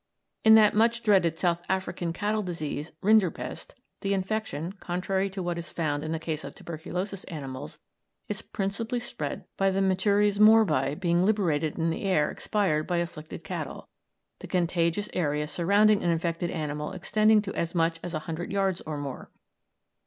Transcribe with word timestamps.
In 0.43 0.55
that 0.55 0.73
much 0.73 1.03
dreaded 1.03 1.37
South 1.37 1.61
African 1.69 2.11
cattle 2.11 2.41
disease, 2.41 2.91
rinderpest, 3.03 3.75
the 3.99 4.15
infection, 4.15 4.71
contrary 4.79 5.29
to 5.29 5.43
what 5.43 5.59
is 5.59 5.71
found 5.71 6.03
in 6.03 6.11
the 6.11 6.17
case 6.17 6.43
of 6.43 6.55
tuberculous 6.55 7.23
animals, 7.25 7.77
is 8.27 8.41
principally 8.41 8.99
spread 8.99 9.45
by 9.57 9.69
the 9.69 9.79
materies 9.79 10.39
morbi 10.39 10.95
being 10.99 11.23
liberated 11.23 11.77
in 11.77 11.91
the 11.91 12.01
air 12.03 12.31
expired 12.31 12.87
by 12.87 12.97
afflicted 12.97 13.43
cattle, 13.43 13.89
the 14.39 14.47
contagious 14.47 15.07
area 15.13 15.47
surrounding 15.47 16.03
an 16.03 16.09
infected 16.09 16.49
animal 16.49 16.93
extending 16.93 17.39
to 17.43 17.53
as 17.53 17.75
much 17.75 17.99
as 18.01 18.15
a 18.15 18.19
hundred 18.25 18.51
yards 18.51 18.81
and 18.87 19.01
more. 19.03 19.29